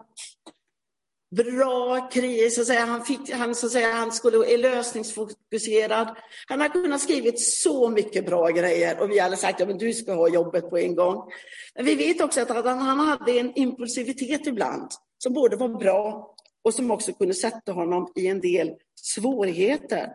bra 1.36 2.08
kris, 2.10 2.54
så 2.54 2.60
att 2.60 2.66
säga. 2.66 2.84
Han, 2.84 3.04
fick, 3.04 3.32
han, 3.32 3.54
så 3.54 3.66
att 3.66 3.72
säga, 3.72 3.92
han 3.92 4.12
skulle, 4.12 4.54
är 4.54 4.58
lösningsfokuserad. 4.58 6.16
Han 6.48 6.60
har 6.60 6.68
kunnat 6.68 7.00
skrivit 7.00 7.40
så 7.40 7.88
mycket 7.88 8.26
bra 8.26 8.48
grejer 8.48 9.00
och 9.00 9.10
vi 9.10 9.18
hade 9.18 9.36
sagt 9.36 9.60
att 9.60 9.68
ja, 9.68 9.74
du 9.74 9.92
ska 9.92 10.14
ha 10.14 10.28
jobbet 10.28 10.70
på 10.70 10.78
en 10.78 10.94
gång. 10.94 11.30
Men 11.74 11.84
vi 11.84 11.94
vet 11.94 12.20
också 12.20 12.40
att 12.40 12.48
han, 12.48 12.78
han 12.78 12.98
hade 12.98 13.38
en 13.38 13.52
impulsivitet 13.54 14.46
ibland 14.46 14.90
som 15.18 15.32
både 15.32 15.56
var 15.56 15.68
bra 15.68 16.34
och 16.64 16.74
som 16.74 16.90
också 16.90 17.12
kunde 17.12 17.34
sätta 17.34 17.72
honom 17.72 18.12
i 18.14 18.26
en 18.26 18.40
del 18.40 18.70
svårigheter. 18.94 20.08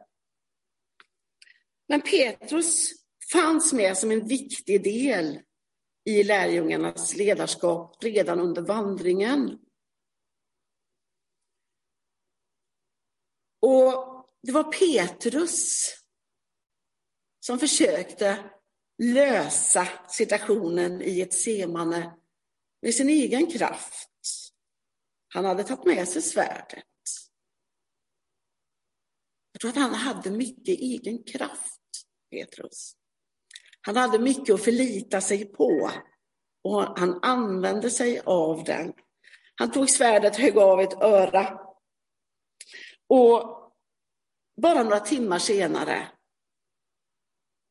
Men 1.91 2.01
Petrus 2.01 2.91
fanns 3.31 3.73
med 3.73 3.97
som 3.97 4.11
en 4.11 4.27
viktig 4.27 4.83
del 4.83 5.39
i 6.05 6.23
lärjungarnas 6.23 7.15
ledarskap 7.15 8.03
redan 8.03 8.39
under 8.39 8.61
vandringen. 8.61 9.59
Och 13.61 14.25
det 14.41 14.51
var 14.51 14.63
Petrus 14.63 15.87
som 17.39 17.59
försökte 17.59 18.51
lösa 19.03 19.87
situationen 20.09 21.01
i 21.01 21.21
ett 21.21 21.33
semane 21.33 22.17
med 22.81 22.93
sin 22.93 23.09
egen 23.09 23.51
kraft. 23.51 24.09
Han 25.27 25.45
hade 25.45 25.63
tagit 25.63 25.85
med 25.85 26.07
sig 26.07 26.21
svärdet. 26.21 26.85
Jag 29.51 29.61
tror 29.61 29.69
att 29.69 29.91
han 29.91 29.93
hade 29.93 30.31
mycket 30.31 30.79
egen 30.79 31.23
kraft, 31.23 31.80
Petrus. 32.31 32.95
Han 33.81 33.95
hade 33.95 34.19
mycket 34.19 34.55
att 34.55 34.63
förlita 34.63 35.21
sig 35.21 35.45
på 35.45 35.91
och 36.63 36.99
han 36.99 37.19
använde 37.21 37.89
sig 37.89 38.21
av 38.25 38.63
den. 38.63 38.93
Han 39.55 39.71
tog 39.71 39.89
svärdet, 39.89 40.35
högg 40.35 40.57
av 40.57 40.81
ett 40.81 41.01
öra 41.01 41.59
och 43.07 43.61
bara 44.61 44.83
några 44.83 44.99
timmar 44.99 45.39
senare 45.39 46.07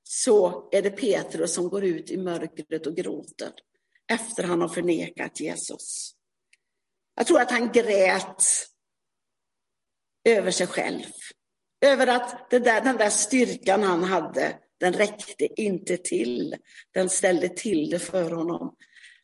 så 0.02 0.68
är 0.72 0.82
det 0.82 0.90
Petrus 0.90 1.54
som 1.54 1.68
går 1.68 1.84
ut 1.84 2.10
i 2.10 2.16
mörkret 2.16 2.86
och 2.86 2.96
gråter 2.96 3.52
efter 4.12 4.42
han 4.42 4.60
har 4.60 4.68
förnekat 4.68 5.40
Jesus. 5.40 6.14
Jag 7.14 7.26
tror 7.26 7.40
att 7.40 7.50
han 7.50 7.72
grät 7.72 8.44
över 10.24 10.50
sig 10.50 10.66
själv. 10.66 11.04
Över 11.80 12.06
att 12.06 12.50
det 12.50 12.58
där, 12.58 12.80
den 12.80 12.96
där 12.96 13.10
styrkan 13.10 13.82
han 13.82 14.04
hade, 14.04 14.56
den 14.80 14.92
räckte 14.92 15.60
inte 15.60 15.96
till. 15.96 16.56
Den 16.94 17.08
ställde 17.08 17.48
till 17.48 17.90
det 17.90 17.98
för 17.98 18.30
honom. 18.30 18.76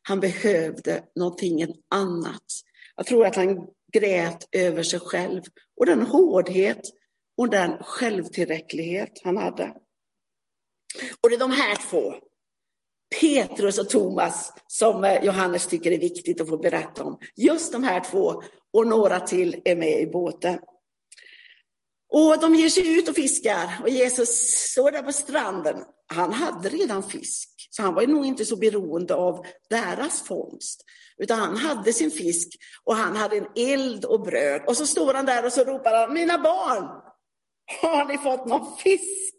Han 0.02 0.20
behövde 0.20 1.02
någonting 1.14 1.66
annat. 1.90 2.44
Jag 2.96 3.06
tror 3.06 3.26
att 3.26 3.36
han 3.36 3.66
grät 3.92 4.48
över 4.52 4.82
sig 4.82 5.00
själv 5.00 5.42
och 5.76 5.86
den 5.86 6.02
hårdhet 6.02 6.80
och 7.36 7.50
den 7.50 7.82
självtillräcklighet 7.82 9.20
han 9.24 9.36
hade. 9.36 9.74
Och 11.20 11.30
det 11.30 11.36
är 11.36 11.40
de 11.40 11.50
här 11.50 11.76
två, 11.90 12.14
Petrus 13.20 13.78
och 13.78 13.88
Thomas, 13.88 14.52
som 14.66 15.04
eh, 15.04 15.24
Johannes 15.24 15.66
tycker 15.66 15.92
är 15.92 15.98
viktigt 15.98 16.40
att 16.40 16.48
få 16.48 16.56
berätta 16.56 17.04
om. 17.04 17.18
Just 17.36 17.72
de 17.72 17.82
här 17.82 18.00
två 18.10 18.42
och 18.72 18.86
några 18.86 19.20
till 19.20 19.62
är 19.64 19.76
med 19.76 20.00
i 20.00 20.06
båten. 20.06 20.58
Och 22.08 22.40
de 22.40 22.54
ger 22.54 22.68
sig 22.68 22.98
ut 22.98 23.08
och 23.08 23.14
fiskar 23.14 23.80
och 23.82 23.88
Jesus 23.88 24.28
står 24.70 24.90
där 24.90 25.02
på 25.02 25.12
stranden. 25.12 25.84
Han 26.06 26.32
hade 26.32 26.68
redan 26.68 27.02
fisk, 27.02 27.68
så 27.70 27.82
han 27.82 27.94
var 27.94 28.06
nog 28.06 28.26
inte 28.26 28.44
så 28.44 28.56
beroende 28.56 29.14
av 29.14 29.46
deras 29.70 30.22
fångst. 30.22 30.84
Utan 31.18 31.38
han 31.38 31.56
hade 31.56 31.92
sin 31.92 32.10
fisk 32.10 32.48
och 32.84 32.96
han 32.96 33.16
hade 33.16 33.36
en 33.36 33.46
eld 33.56 34.04
och 34.04 34.20
bröd. 34.20 34.62
Och 34.66 34.76
så 34.76 34.86
står 34.86 35.14
han 35.14 35.26
där 35.26 35.44
och 35.44 35.52
så 35.52 35.64
ropar 35.64 35.94
han, 35.94 36.14
mina 36.14 36.38
barn, 36.38 37.02
har 37.82 38.04
ni 38.04 38.18
fått 38.18 38.46
någon 38.46 38.76
fisk? 38.76 39.34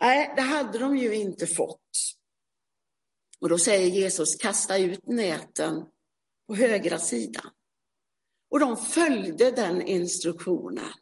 Nej, 0.00 0.32
det 0.36 0.42
hade 0.42 0.78
de 0.78 0.96
ju 0.96 1.14
inte 1.14 1.46
fått. 1.46 1.80
Och 3.40 3.48
då 3.48 3.58
säger 3.58 3.88
Jesus, 3.88 4.36
kasta 4.36 4.78
ut 4.78 5.06
näten 5.06 5.84
på 6.48 6.54
högra 6.54 6.98
sidan. 6.98 7.50
Och 8.50 8.60
de 8.60 8.76
följde 8.76 9.50
den 9.50 9.82
instruktionen. 9.82 10.92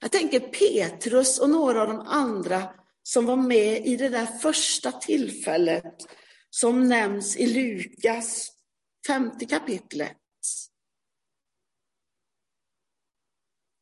Jag 0.00 0.12
tänker 0.12 0.40
Petrus 0.40 1.38
och 1.38 1.50
några 1.50 1.82
av 1.82 1.88
de 1.88 2.00
andra 2.00 2.70
som 3.02 3.26
var 3.26 3.36
med 3.36 3.86
i 3.86 3.96
det 3.96 4.08
där 4.08 4.26
första 4.26 4.92
tillfället 4.92 5.94
som 6.50 6.88
nämns 6.88 7.36
i 7.36 7.46
Lukas 7.46 8.52
femte 9.06 9.46
kapitlet. 9.46 10.16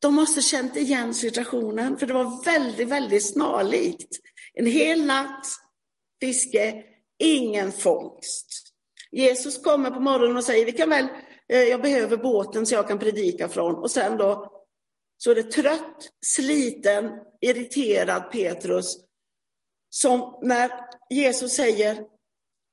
De 0.03 0.15
måste 0.15 0.43
känt 0.43 0.77
igen 0.77 1.15
situationen, 1.15 1.99
för 1.99 2.07
det 2.07 2.15
var 2.15 2.45
väldigt, 2.45 2.89
väldigt 2.89 3.33
snarlikt. 3.33 4.09
En 4.55 4.67
hel 4.67 5.07
natt 5.07 5.47
fiske, 6.21 6.85
ingen 7.19 7.73
fångst. 7.73 8.47
Jesus 9.11 9.63
kommer 9.63 9.91
på 9.91 10.01
morgonen 10.01 10.37
och 10.37 10.45
säger, 10.45 10.67
vi 10.67 10.73
kan 10.73 10.91
väl, 10.91 11.09
eh, 11.49 11.63
jag 11.63 11.83
behöver 11.83 12.17
båten 12.17 12.67
så 12.67 12.75
jag 12.75 12.89
kan 12.89 12.99
predika 12.99 13.49
från. 13.49 13.75
Och 13.75 13.91
sen 13.91 14.17
då 14.17 14.51
så 15.17 15.31
är 15.31 15.35
det 15.35 15.43
trött, 15.43 16.11
sliten, 16.27 17.11
irriterad 17.41 18.31
Petrus 18.31 19.05
som 19.91 20.39
när 20.43 20.71
Jesus 21.11 21.53
säger 21.53 22.05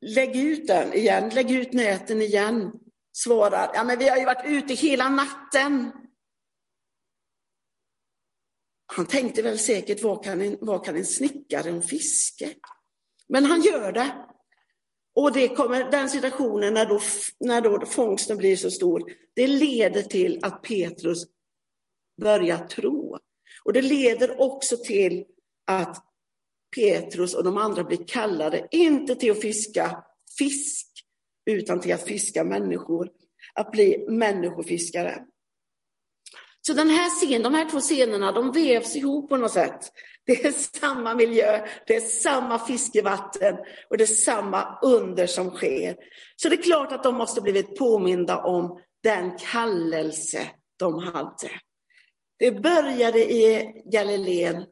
lägg 0.06 0.36
ut 0.36 0.68
den 0.68 0.94
igen, 0.94 1.30
lägg 1.30 1.52
ut 1.52 1.74
näten 1.74 2.22
igen, 2.22 2.72
svarar, 3.14 3.72
ja 3.74 3.84
men 3.84 4.00
vi 4.00 4.10
har 4.10 4.18
ju 4.18 4.26
varit 4.26 4.46
ute 4.46 4.74
hela 4.74 5.10
natten. 5.10 5.92
Han 8.94 9.06
tänkte 9.06 9.42
väl 9.42 9.60
säkert, 9.60 10.04
vad 10.04 10.24
kan 10.24 10.42
en, 10.42 10.58
vad 10.62 10.86
kan 10.86 10.96
en 10.96 11.06
snickare 11.06 11.72
om 11.72 11.82
fiske? 11.82 12.50
Men 13.30 13.46
han 13.46 13.62
gör 13.62 13.92
det. 13.92 14.26
Och 15.16 15.34
det 15.34 15.48
kommer, 15.48 15.92
den 15.92 16.10
situationen 16.10 16.74
när, 16.74 16.86
då, 16.86 17.00
när 17.40 17.62
då 17.62 17.86
fångsten 17.86 18.38
blir 18.38 18.56
så 18.56 18.72
stor, 18.72 19.12
det 19.36 19.48
leder 19.48 20.02
till 20.02 20.40
att 20.42 20.62
Petrus 20.62 21.26
börja 22.22 22.58
tro. 22.58 23.18
Och 23.64 23.74
det 23.74 23.82
leder 23.82 24.42
också 24.42 24.78
till 24.78 25.26
att 25.68 25.98
Petrus 26.76 27.34
och 27.34 27.44
de 27.44 27.58
andra 27.58 27.84
blir 27.84 28.08
kallade, 28.08 28.68
inte 28.72 29.16
till 29.16 29.32
att 29.32 29.42
fiska 29.42 30.04
fisk, 30.38 30.88
utan 31.46 31.80
till 31.80 31.94
att 31.94 32.04
fiska 32.04 32.44
människor, 32.44 33.10
att 33.54 33.72
bli 33.72 34.06
människofiskare. 34.10 35.26
Så 36.62 36.74
den 36.74 36.90
här 36.90 37.10
scen, 37.10 37.44
de 37.44 37.54
här 37.54 37.70
två 37.70 37.80
scenerna, 37.80 38.32
de 38.32 38.52
vävs 38.52 38.96
ihop 38.96 39.30
på 39.30 39.38
något 39.38 39.52
sätt. 39.52 39.92
Det 40.26 40.46
är 40.46 40.52
samma 40.52 41.16
miljö, 41.16 41.68
det 41.88 41.96
är 41.96 42.02
samma 42.02 42.60
fiskevatten 42.60 43.56
och 43.90 43.98
det 43.98 44.04
är 44.04 44.06
samma 44.06 44.80
under 44.82 45.28
som 45.28 45.50
sker. 45.50 45.96
Så 46.36 46.50
det 46.50 46.56
är 46.56 46.62
klart 46.62 46.92
att 46.92 47.04
de 47.04 47.16
måste 47.16 47.42
blivit 47.42 47.76
påminda 47.76 48.44
om 48.44 48.82
den 49.04 49.38
kallelse 49.38 50.48
de 50.78 51.00
hade. 51.00 51.50
Det 52.42 52.52
började 52.52 53.32
i 53.32 53.74
Galileen, 53.86 54.66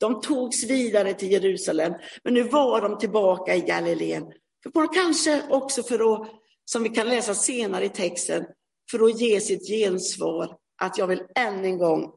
de 0.00 0.20
togs 0.20 0.64
vidare 0.64 1.14
till 1.14 1.32
Jerusalem, 1.32 1.92
men 2.24 2.34
nu 2.34 2.42
var 2.42 2.80
de 2.80 2.98
tillbaka 2.98 3.54
i 3.54 3.60
Galileen. 3.60 4.32
För 4.62 4.94
kanske 4.94 5.42
också 5.50 5.82
för 5.82 6.14
att, 6.14 6.28
som 6.64 6.82
vi 6.82 6.88
kan 6.88 7.08
läsa 7.08 7.34
senare 7.34 7.84
i 7.84 7.88
texten, 7.88 8.44
för 8.90 9.04
att 9.04 9.20
ge 9.20 9.40
sitt 9.40 9.68
gensvar 9.68 10.56
att 10.82 10.98
jag 10.98 11.06
vill 11.06 11.22
än 11.34 11.64
en 11.64 11.78
gång 11.78 12.12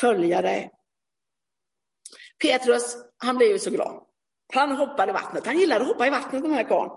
följa 0.00 0.42
dig. 0.42 0.70
Petrus, 2.42 2.96
han 3.16 3.36
blev 3.36 3.50
ju 3.50 3.58
så 3.58 3.70
glad. 3.70 4.02
Han 4.54 4.76
hoppar 4.76 5.08
i 5.08 5.12
vattnet. 5.12 5.46
Han 5.46 5.58
gillar 5.58 5.80
att 5.80 5.86
hoppa 5.86 6.06
i 6.06 6.10
vattnet 6.10 6.42
den 6.42 6.52
här 6.54 6.68
karln. 6.68 6.90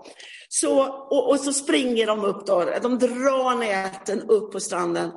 Så, 0.48 0.92
och, 0.92 1.30
och, 1.30 1.40
så 1.40 1.52
springer 1.52 2.06
de 2.06 2.24
upp 2.24 2.46
då. 2.46 2.64
De 2.82 2.98
drar 2.98 3.58
näten 3.58 4.22
upp 4.22 4.52
på 4.52 4.60
stranden. 4.60 5.12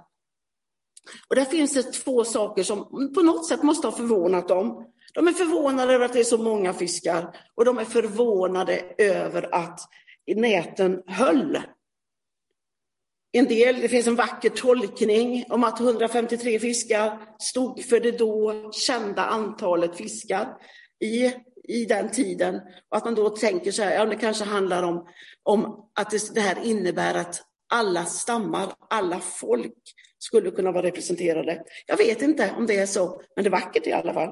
Och 1.29 1.35
där 1.35 1.45
finns 1.45 1.73
det 1.73 1.83
två 1.83 2.23
saker 2.23 2.63
som 2.63 3.11
på 3.15 3.21
något 3.21 3.47
sätt 3.47 3.63
måste 3.63 3.87
ha 3.87 3.91
förvånat 3.91 4.47
dem. 4.47 4.85
De 5.13 5.27
är 5.27 5.31
förvånade 5.31 5.93
över 5.93 6.05
att 6.05 6.13
det 6.13 6.19
är 6.19 6.23
så 6.23 6.37
många 6.37 6.73
fiskar 6.73 7.35
och 7.55 7.65
de 7.65 7.77
är 7.77 7.85
förvånade 7.85 8.93
över 8.97 9.55
att 9.55 9.79
näten 10.35 11.01
höll. 11.07 11.57
En 13.31 13.45
del, 13.45 13.81
det 13.81 13.89
finns 13.89 14.07
en 14.07 14.15
vacker 14.15 14.49
tolkning 14.49 15.45
om 15.49 15.63
att 15.63 15.79
153 15.79 16.59
fiskar 16.59 17.19
stod 17.39 17.85
för 17.85 17.99
det 17.99 18.11
då 18.11 18.71
kända 18.71 19.25
antalet 19.25 19.97
fiskar 19.97 20.47
i, 21.03 21.31
i 21.67 21.85
den 21.85 22.11
tiden. 22.11 22.55
Och 22.89 22.97
att 22.97 23.05
man 23.05 23.15
då 23.15 23.29
tänker 23.29 23.71
så 23.71 23.83
här, 23.83 23.95
ja 23.95 24.05
det 24.05 24.15
kanske 24.15 24.43
handlar 24.43 24.83
om, 24.83 25.07
om 25.43 25.89
att 25.99 26.11
det, 26.11 26.35
det 26.35 26.41
här 26.41 26.63
innebär 26.63 27.15
att 27.15 27.41
alla 27.73 28.05
stammar, 28.05 28.73
alla 28.89 29.19
folk 29.19 29.73
skulle 30.19 30.51
kunna 30.51 30.71
vara 30.71 30.85
representerade. 30.85 31.63
Jag 31.85 31.97
vet 31.97 32.21
inte 32.21 32.53
om 32.57 32.67
det 32.67 32.77
är 32.77 32.85
så, 32.85 33.21
men 33.35 33.43
det 33.43 33.47
är 33.47 33.51
vackert 33.51 33.87
i 33.87 33.91
alla 33.91 34.13
fall. 34.13 34.29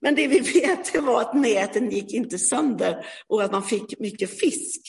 Men 0.00 0.14
det 0.14 0.28
vi 0.28 0.38
vet 0.60 1.02
var 1.02 1.20
att 1.20 1.34
näten 1.34 1.90
gick 1.90 2.14
inte 2.14 2.38
sönder 2.38 3.06
och 3.26 3.42
att 3.42 3.52
man 3.52 3.62
fick 3.62 3.98
mycket 3.98 4.40
fisk. 4.40 4.80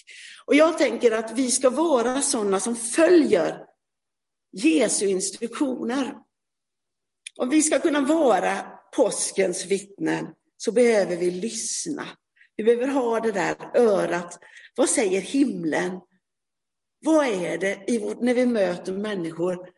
Och 0.45 0.55
jag 0.55 0.77
tänker 0.77 1.11
att 1.11 1.31
vi 1.31 1.51
ska 1.51 1.69
vara 1.69 2.21
sådana 2.21 2.59
som 2.59 2.75
följer 2.75 3.57
Jesu 4.51 5.05
instruktioner. 5.05 6.13
Om 7.37 7.49
vi 7.49 7.61
ska 7.61 7.79
kunna 7.79 8.01
vara 8.01 8.57
påskens 8.95 9.65
vittnen 9.65 10.27
så 10.57 10.71
behöver 10.71 11.15
vi 11.15 11.31
lyssna. 11.31 12.05
Vi 12.55 12.63
behöver 12.63 12.87
ha 12.87 13.19
det 13.19 13.31
där 13.31 13.55
örat. 13.75 14.39
Vad 14.75 14.89
säger 14.89 15.21
himlen? 15.21 15.99
Vad 17.05 17.27
är 17.27 17.57
det 17.57 17.83
i 17.87 17.97
vårt, 17.97 18.21
när 18.21 18.33
vi 18.33 18.45
möter 18.45 18.93
människor? 18.93 19.69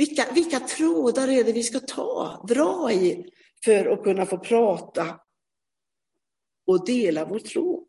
Vilka, 0.00 0.32
vilka 0.34 0.60
trådar 0.60 1.28
är 1.28 1.44
det 1.44 1.52
vi 1.52 1.62
ska 1.62 1.80
ta, 1.80 2.44
dra 2.48 2.92
i 2.92 3.30
för 3.64 3.86
att 3.86 4.02
kunna 4.02 4.26
få 4.26 4.38
prata 4.38 5.20
och 6.66 6.86
dela 6.86 7.24
vår 7.24 7.38
tro? 7.38 7.88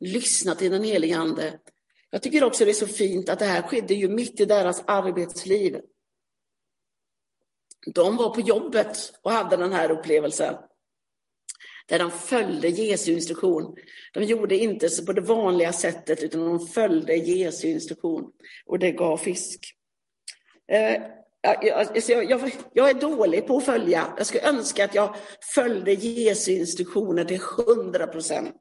Lyssna 0.00 0.54
till 0.54 0.70
den 0.70 0.84
helige 0.84 1.18
Ande. 1.18 1.60
Jag 2.10 2.22
tycker 2.22 2.44
också 2.44 2.64
det 2.64 2.70
är 2.70 2.74
så 2.74 2.86
fint 2.86 3.28
att 3.28 3.38
det 3.38 3.44
här 3.44 3.62
skedde 3.62 3.94
ju 3.94 4.08
mitt 4.08 4.40
i 4.40 4.44
deras 4.44 4.82
arbetsliv. 4.86 5.80
De 7.94 8.16
var 8.16 8.34
på 8.34 8.40
jobbet 8.40 9.12
och 9.22 9.32
hade 9.32 9.56
den 9.56 9.72
här 9.72 9.90
upplevelsen. 9.90 10.54
Där 11.86 11.98
de 11.98 12.10
följde 12.10 12.68
Jesu 12.68 13.12
instruktion. 13.12 13.76
De 14.12 14.24
gjorde 14.24 14.58
inte 14.58 14.88
så 14.88 15.06
på 15.06 15.12
det 15.12 15.20
vanliga 15.20 15.72
sättet 15.72 16.22
utan 16.22 16.40
de 16.40 16.66
följde 16.66 17.16
Jesu 17.16 17.68
instruktion. 17.68 18.32
Och 18.66 18.78
det 18.78 18.92
gav 18.92 19.16
fisk. 19.16 19.76
Eh, 20.70 21.02
alltså, 21.74 22.12
jag, 22.12 22.30
jag, 22.30 22.52
jag, 22.72 22.90
är 22.90 22.94
dålig 22.94 23.46
på 23.46 23.56
att 23.56 23.64
följa. 23.64 24.14
Jag 24.16 24.26
skulle 24.26 24.48
önska 24.48 24.84
att 24.84 24.94
jag 24.94 25.16
följde 25.54 25.92
Jesu 25.92 26.52
instruktioner 26.52 27.24
till 27.24 27.40
hundra 27.40 28.06
procent. 28.06 28.60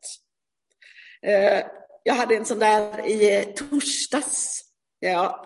Eh, 1.21 1.63
jag 2.03 2.13
hade 2.13 2.35
en 2.35 2.45
sån 2.45 2.59
där 2.59 3.07
i 3.07 3.53
torsdags. 3.55 4.61
Jag 4.99 5.45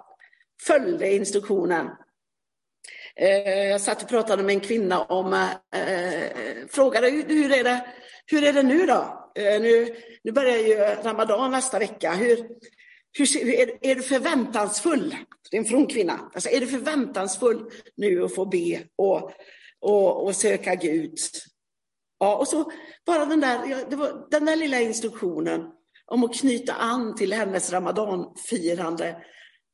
följde 0.64 1.14
instruktionen. 1.14 1.90
Eh, 3.16 3.64
jag 3.64 3.82
satt 3.82 4.04
och 4.04 4.10
pratade 4.10 4.44
med 4.44 4.54
en 4.54 4.60
kvinna 4.60 5.02
om, 5.02 5.48
frågade 6.70 7.10
hur 7.10 7.52
är 7.52 7.64
det, 7.64 7.88
hur 8.26 8.44
är 8.44 8.54
det 8.54 8.64
nu 8.64 8.86
då? 8.86 9.32
Nu, 9.36 9.96
nu 10.24 10.32
börjar 10.32 10.58
ju 10.58 10.76
Ramadan 11.04 11.52
nästa 11.52 11.80
vecka. 11.80 12.12
Hur, 12.12 12.48
hur, 13.14 13.50
är, 13.50 13.78
är, 13.82 13.96
du 13.96 14.02
förväntansfull? 14.02 15.16
Det 15.52 15.58
är 15.58 15.62
en 15.62 15.68
from 15.68 15.88
kvinna. 15.88 16.32
Alltså, 16.34 16.50
är 16.50 16.60
du 16.60 16.68
förväntansfull 16.68 17.70
nu 17.96 18.24
att 18.24 18.36
få 18.36 18.46
be 18.46 18.84
och, 18.96 19.32
och, 19.80 20.26
och 20.26 20.36
söka 20.36 20.76
Gud? 20.76 21.18
Ja, 22.20 22.38
och 22.38 22.48
så 22.48 22.72
bara 23.06 23.26
den 23.26 23.40
där, 23.40 23.90
det 23.90 23.96
var, 23.96 24.28
den 24.32 24.46
där 24.46 24.56
lilla 24.56 24.80
instruktionen 24.80 25.72
om 26.06 26.24
att 26.24 26.36
knyta 26.36 26.74
an 26.74 27.16
till 27.16 27.34
hennes 27.34 27.72
ramadanfirande. 27.72 29.16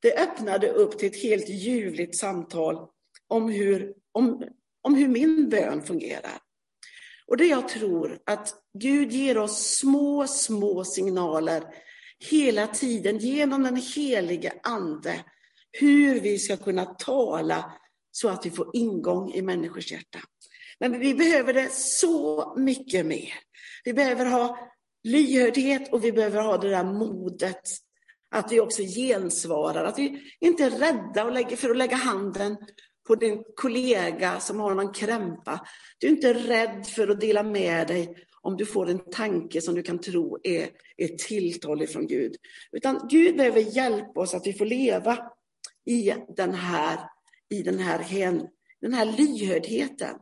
Det 0.02 0.17
öppnade 0.17 0.69
upp 0.69 0.99
till 0.99 1.08
ett 1.08 1.23
helt 1.23 1.49
ljuvligt 1.49 2.19
samtal 2.19 2.88
om 3.28 3.49
hur, 3.49 3.93
om, 4.12 4.43
om 4.82 4.95
hur 4.95 5.08
min 5.08 5.49
bön 5.49 5.84
fungerar. 5.84 6.39
Och 7.28 7.38
det 7.38 7.45
jag 7.45 7.69
tror 7.69 8.19
att 8.25 8.54
Gud 8.80 9.12
ger 9.12 9.38
oss 9.38 9.78
små, 9.78 10.28
små 10.28 10.84
signaler 10.84 11.63
hela 12.19 12.67
tiden 12.67 13.17
genom 13.17 13.63
den 13.63 13.75
helige 13.75 14.53
Ande 14.63 15.23
hur 15.71 16.19
vi 16.19 16.39
ska 16.39 16.58
kunna 16.58 16.86
tala 16.86 17.73
så 18.12 18.29
att 18.29 18.45
vi 18.45 18.51
får 18.51 18.69
ingång 18.73 19.34
i 19.34 19.41
människors 19.41 19.91
hjärta. 19.91 20.19
Men 20.79 20.99
vi 20.99 21.13
behöver 21.13 21.53
det 21.53 21.73
så 21.73 22.53
mycket 22.58 23.05
mer. 23.05 23.34
Vi 23.84 23.93
behöver 23.93 24.25
ha 24.25 24.58
lyhördhet 25.03 25.93
och 25.93 26.03
vi 26.03 26.12
behöver 26.12 26.41
ha 26.41 26.58
det 26.58 26.69
där 26.69 26.84
modet 26.84 27.62
att 28.36 28.51
vi 28.51 28.60
också 28.60 28.82
gensvarar, 28.82 29.86
att 29.86 29.99
vi 29.99 30.21
inte 30.39 30.63
är 30.63 30.69
rädda 30.69 31.55
för 31.58 31.69
att 31.69 31.77
lägga 31.77 31.95
handen 31.95 32.58
på 33.08 33.15
din 33.15 33.43
kollega 33.55 34.39
som 34.39 34.60
har 34.60 34.75
någon 34.75 34.93
krämpa. 34.93 35.67
Du 35.99 36.08
är 36.08 36.12
inte 36.12 36.34
rädd 36.34 36.88
för 36.88 37.08
att 37.08 37.21
dela 37.21 37.43
med 37.43 37.88
dig 37.88 38.15
om 38.41 38.58
du 38.58 38.65
får 38.65 38.89
en 38.89 38.99
tanke 38.99 39.62
som 39.62 39.75
du 39.75 39.84
kan 39.84 39.99
tro 39.99 40.38
är 40.43 40.69
ett 40.97 41.17
tilltal 41.17 41.82
ifrån 41.82 42.08
Gud. 42.08 42.36
Utan 42.71 43.08
Gud 43.10 43.38
behöver 43.38 43.62
hjälpa 43.62 44.19
oss 44.19 44.34
att 44.34 44.47
vi 44.47 44.54
får 44.54 44.65
leva 44.65 45.17
i 45.86 46.13
den 46.36 46.54
här, 46.54 46.99
i 47.49 47.63
den 47.63 47.80
här, 47.80 47.99
hen, 47.99 48.47
den 48.82 48.93
här 48.93 49.06
lyhördheten. 49.06 50.15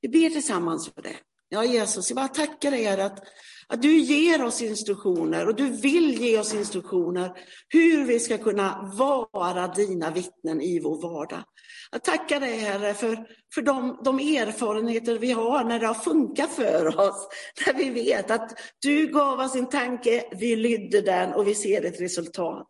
Vi 0.00 0.08
ber 0.08 0.30
tillsammans 0.30 0.88
för 0.88 1.02
det. 1.02 1.16
Ja, 1.54 1.64
Jesus, 1.64 2.10
jag 2.10 2.16
bara 2.16 2.28
tackar 2.28 2.70
dig 2.70 2.86
att 2.86 3.24
att 3.66 3.82
du 3.82 3.98
ger 3.98 4.44
oss 4.44 4.62
instruktioner 4.62 5.48
och 5.48 5.54
du 5.54 5.70
vill 5.70 6.14
ge 6.14 6.38
oss 6.38 6.54
instruktioner 6.54 7.32
hur 7.68 8.04
vi 8.04 8.20
ska 8.20 8.38
kunna 8.38 8.92
vara 8.98 9.68
dina 9.68 10.10
vittnen 10.10 10.60
i 10.60 10.80
vår 10.80 11.02
vardag. 11.02 11.44
Jag 11.90 12.04
tackar 12.04 12.40
dig 12.40 12.58
Herre 12.58 12.94
för, 12.94 13.26
för 13.54 13.62
de, 13.62 14.00
de 14.04 14.18
erfarenheter 14.18 15.18
vi 15.18 15.32
har 15.32 15.64
när 15.64 15.80
det 15.80 15.86
har 15.86 15.94
funkat 15.94 16.50
för 16.50 17.00
oss. 17.00 17.28
När 17.66 17.74
vi 17.74 17.90
vet 17.90 18.30
att 18.30 18.58
du 18.78 19.06
gav 19.06 19.40
oss 19.40 19.54
en 19.54 19.68
tanke, 19.68 20.24
vi 20.32 20.56
lydde 20.56 21.00
den 21.00 21.32
och 21.32 21.48
vi 21.48 21.54
ser 21.54 21.84
ett 21.84 22.00
resultat. 22.00 22.68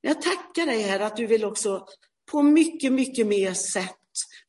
Jag 0.00 0.22
tackar 0.22 0.66
dig 0.66 0.82
Herre 0.82 1.06
att 1.06 1.16
du 1.16 1.26
vill 1.26 1.44
också 1.44 1.86
på 2.30 2.42
mycket, 2.42 2.92
mycket 2.92 3.26
mer 3.26 3.54
sätt 3.54 3.96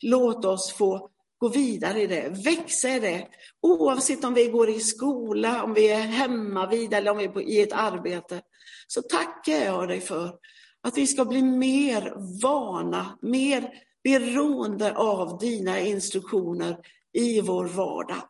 låta 0.02 0.50
oss 0.50 0.72
få 0.74 1.10
gå 1.42 1.50
vidare 1.50 2.02
i 2.02 2.08
det, 2.08 2.30
växa 2.46 2.90
i 2.90 3.00
det. 3.00 3.28
Oavsett 3.62 4.24
om 4.24 4.34
vi 4.34 4.48
går 4.48 4.70
i 4.70 4.80
skola, 4.80 5.64
om 5.64 5.74
vi 5.74 5.90
är 5.90 6.00
hemma 6.00 6.70
vid 6.70 6.94
eller 6.94 7.12
om 7.12 7.18
vi 7.18 7.26
är 7.26 7.42
i 7.42 7.62
ett 7.62 7.74
arbete. 7.74 8.42
Så 8.88 9.02
tackar 9.02 9.66
jag 9.66 9.88
dig 9.88 10.02
för 10.02 10.36
att 10.82 10.98
vi 10.98 11.08
ska 11.08 11.26
bli 11.26 11.42
mer 11.42 12.14
vana, 12.42 13.18
mer 13.22 13.74
beroende 14.04 14.96
av 14.96 15.38
dina 15.38 15.80
instruktioner 15.80 16.78
i 17.14 17.42
vår 17.42 17.66
vardag. 17.66 18.22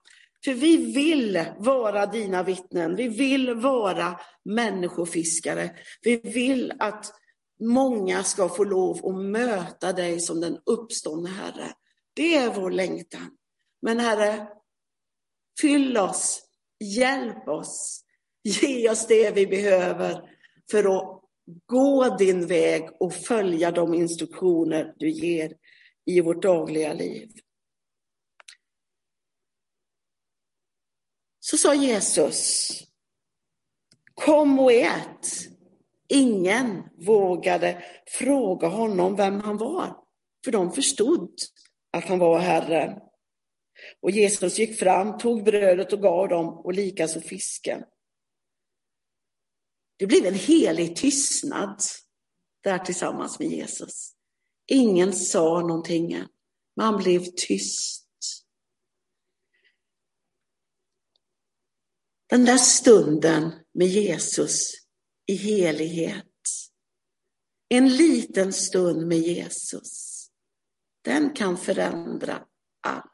För 0.46 0.54
vi 0.54 0.78
vill 0.78 1.46
vara 1.58 2.06
dina 2.06 2.44
vittnen, 2.44 2.96
vi 2.96 3.08
vill 3.08 3.54
vara 3.54 4.20
människofiskare. 4.46 5.72
Vi 6.02 6.16
vill 6.16 6.74
att 6.80 7.14
många 7.62 8.24
ska 8.24 8.50
få 8.50 8.64
lov 8.64 9.06
att 9.06 9.24
möta 9.26 9.94
dig 9.94 10.20
som 10.20 10.42
den 10.42 10.58
uppståndne 10.66 11.30
Herre. 11.30 11.74
Det 12.22 12.36
är 12.36 12.54
vår 12.54 12.72
längtan. 12.72 13.38
Men 13.82 14.00
Herre, 14.00 14.48
fyll 15.62 15.98
oss, 15.98 16.42
hjälp 16.80 17.48
oss, 17.48 18.04
ge 18.44 18.90
oss 18.90 19.08
det 19.08 19.32
vi 19.32 19.48
behöver 19.48 20.30
för 20.72 20.98
att 20.98 21.22
gå 21.66 22.18
din 22.18 22.48
väg 22.48 22.90
och 23.00 23.14
följa 23.14 23.72
de 23.72 23.94
instruktioner 23.94 24.94
du 24.98 25.10
ger 25.10 25.58
i 26.06 26.22
vårt 26.22 26.42
dagliga 26.42 26.94
liv. 26.94 27.32
Så 31.40 31.58
sa 31.58 31.74
Jesus, 31.74 32.70
kom 34.14 34.60
och 34.60 34.72
ät. 34.72 35.28
Ingen 36.08 36.84
vågade 37.06 37.84
fråga 38.08 38.68
honom 38.68 39.16
vem 39.16 39.42
han 39.42 39.58
var, 39.58 39.98
för 40.46 40.52
de 40.52 40.72
förstod 40.72 41.36
att 41.92 42.06
han 42.06 42.20
var 42.20 42.40
Herren. 42.40 43.00
Och 44.02 44.12
Jesus 44.12 44.60
gick 44.60 44.80
fram, 44.80 45.18
tog 45.18 45.44
brödet 45.44 45.94
och 45.94 46.02
gav 46.02 46.30
dem 46.30 46.48
och 46.48 46.74
likaså 46.74 47.22
fisken. 47.22 47.84
Det 49.98 50.08
blev 50.08 50.26
en 50.26 50.34
helig 50.34 50.96
tystnad 50.96 51.82
där 52.64 52.80
tillsammans 52.80 53.40
med 53.40 53.48
Jesus. 53.48 54.16
Ingen 54.68 55.14
sa 55.14 55.60
någonting. 55.60 56.24
Man 56.76 56.98
blev 57.04 57.26
tyst. 57.36 58.08
Den 62.30 62.46
där 62.46 62.58
stunden 62.58 63.52
med 63.74 63.88
Jesus 63.88 64.74
i 65.26 65.36
helighet. 65.36 66.26
En 67.70 67.96
liten 67.96 68.54
stund 68.54 69.08
med 69.08 69.18
Jesus. 69.18 70.11
Den 71.06 71.30
kan 71.30 71.58
förändra 71.58 72.34
allt. 72.88 73.11